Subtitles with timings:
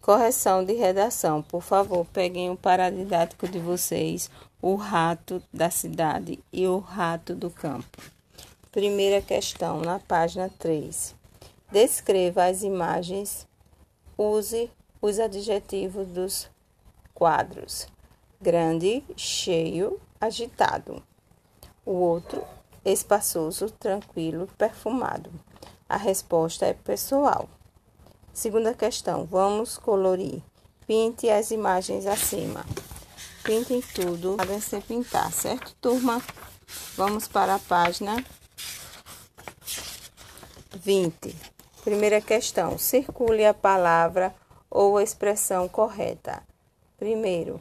[0.00, 1.42] Correção de redação.
[1.42, 4.30] Por favor, peguem o paradidático de vocês,
[4.62, 7.98] o rato da cidade e o rato do campo.
[8.72, 11.14] Primeira questão, na página 3.
[11.70, 13.46] Descreva as imagens.
[14.16, 14.70] Use
[15.02, 16.50] os adjetivos dos
[17.12, 17.86] quadros:
[18.40, 21.02] grande, cheio, agitado.
[21.84, 22.42] O outro,
[22.84, 25.30] espaçoso, tranquilo, perfumado.
[25.86, 27.48] A resposta é pessoal.
[28.32, 30.42] Segunda questão, vamos colorir.
[30.86, 32.64] Pinte as imagens acima.
[33.42, 36.22] Pintem tudo, podem ser pintar, certo, turma?
[36.96, 38.24] Vamos para a página
[40.72, 41.34] 20.
[41.82, 44.34] Primeira questão, circule a palavra
[44.70, 46.42] ou a expressão correta.
[46.98, 47.60] Primeiro,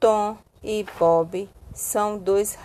[0.00, 2.58] Tom e Bob são dois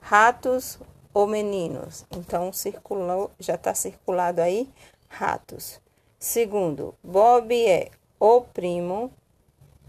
[0.00, 0.78] ratos
[1.12, 2.06] ou meninos.
[2.10, 4.70] Então, circulou, já está circulado aí,
[5.08, 5.80] ratos.
[6.22, 9.10] Segundo, Bob é o primo,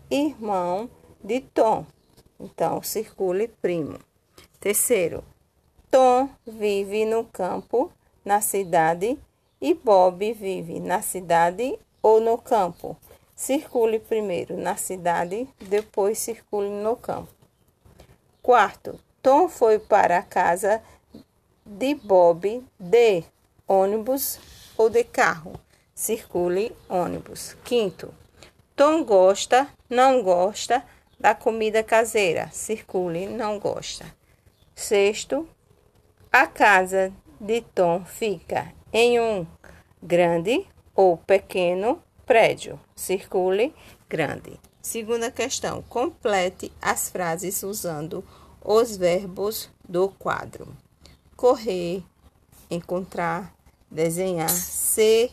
[0.09, 0.89] irmão
[1.21, 1.85] de Tom.
[2.39, 3.99] Então, circule primo.
[4.57, 5.25] Terceiro,
[5.91, 7.91] Tom vive no campo,
[8.23, 9.19] na cidade,
[9.59, 12.95] e Bob vive na cidade ou no campo.
[13.35, 17.33] Circule primeiro na cidade, depois circule no campo.
[18.41, 20.81] Quarto, Tom foi para a casa
[21.65, 23.21] de Bob de
[23.67, 24.39] ônibus
[24.77, 25.59] ou de carro
[26.01, 27.55] circule ônibus.
[27.63, 28.11] Quinto,
[28.75, 30.83] Tom gosta, não gosta
[31.19, 32.49] da comida caseira.
[32.51, 34.03] Circule, não gosta.
[34.73, 35.47] Sexto,
[36.31, 39.45] a casa de Tom fica em um
[40.01, 42.79] grande ou pequeno prédio.
[42.95, 43.71] Circule,
[44.09, 44.59] grande.
[44.81, 48.25] Segunda questão, complete as frases usando
[48.59, 50.75] os verbos do quadro:
[51.35, 52.03] correr,
[52.71, 53.53] encontrar,
[53.91, 55.31] desenhar, ser,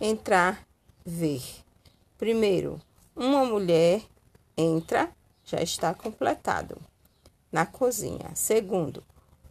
[0.00, 0.66] entrar,
[1.04, 1.42] ver.
[2.16, 2.80] Primeiro,
[3.14, 4.02] uma mulher
[4.56, 5.10] entra,
[5.44, 6.80] já está completado,
[7.52, 8.30] na cozinha.
[8.34, 9.02] Segundo,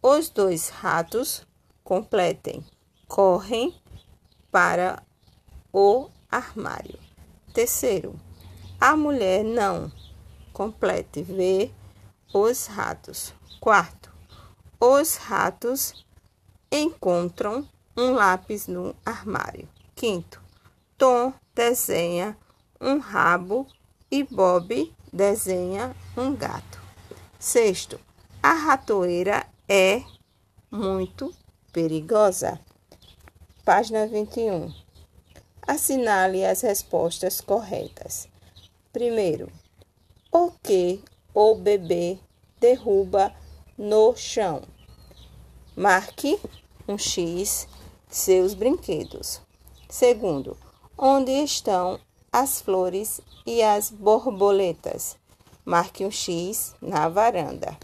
[0.02, 1.46] os dois ratos
[1.84, 2.64] completem,
[3.06, 3.74] correm
[4.50, 5.02] para
[5.72, 6.98] o armário.
[7.52, 8.18] Terceiro,
[8.80, 9.92] a mulher não
[10.52, 11.70] complete, vê
[12.32, 13.34] os ratos.
[13.60, 14.12] Quarto,
[14.80, 16.06] os ratos
[16.72, 19.68] encontram um lápis no armário.
[20.00, 20.40] Quinto,
[20.96, 22.34] Tom desenha
[22.80, 23.66] um rabo
[24.10, 26.80] e Bob desenha um gato.
[27.38, 28.00] Sexto,
[28.42, 30.02] a ratoeira é
[30.70, 31.34] muito
[31.70, 32.58] perigosa.
[33.62, 34.72] Página 21.
[35.68, 38.26] Assinale as respostas corretas.
[38.94, 39.52] Primeiro,
[40.32, 42.18] o que o bebê
[42.58, 43.34] derruba
[43.76, 44.62] no chão?
[45.76, 46.40] Marque
[46.88, 47.68] um X
[48.08, 49.42] seus brinquedos.
[49.90, 50.56] Segundo,
[50.96, 51.98] onde estão
[52.32, 55.18] as flores e as borboletas?
[55.64, 57.76] Marque um X na varanda.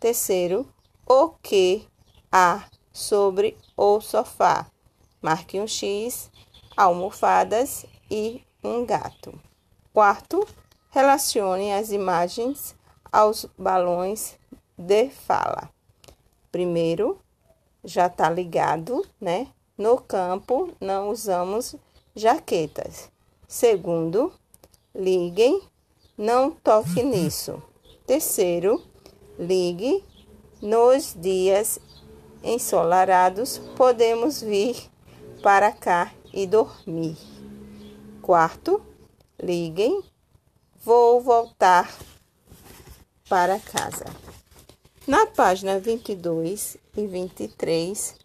[0.00, 0.66] Terceiro,
[1.06, 1.86] o que
[2.32, 4.66] há sobre o sofá?
[5.20, 6.30] Marque um X,
[6.74, 9.38] almofadas e um gato.
[9.92, 10.48] Quarto,
[10.90, 12.74] relacione as imagens
[13.12, 14.38] aos balões
[14.76, 15.68] de fala.
[16.50, 17.20] Primeiro,
[17.84, 19.48] já está ligado, né?
[19.76, 21.76] No campo, não usamos
[22.14, 23.10] jaquetas.
[23.46, 24.32] Segundo,
[24.94, 25.60] liguem,
[26.16, 27.62] não toque nisso.
[28.06, 28.82] Terceiro,
[29.38, 30.02] ligue,
[30.62, 31.78] nos dias
[32.42, 34.76] ensolarados podemos vir
[35.42, 37.16] para cá e dormir.
[38.22, 38.80] Quarto,
[39.40, 40.02] liguem,
[40.82, 41.94] vou voltar
[43.28, 44.06] para casa.
[45.06, 48.16] Na página 22 e 23,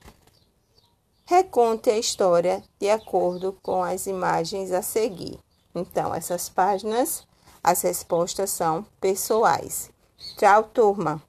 [1.26, 5.40] Reconte a história de acordo com as imagens a seguir.
[5.74, 7.26] Então, essas páginas,
[7.64, 9.90] as respostas são pessoais.
[10.38, 11.22] Tchau, turma!